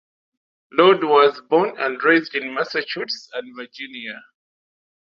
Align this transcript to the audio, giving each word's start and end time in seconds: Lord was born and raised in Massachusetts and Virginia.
Lord 0.71 1.03
was 1.03 1.43
born 1.47 1.77
and 1.77 2.03
raised 2.03 2.33
in 2.33 2.55
Massachusetts 2.55 3.29
and 3.35 3.55
Virginia. 3.55 4.19